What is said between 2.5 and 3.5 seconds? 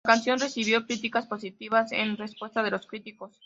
de los críticos.